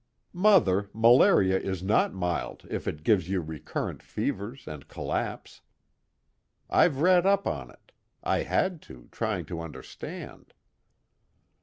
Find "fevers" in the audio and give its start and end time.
4.01-4.67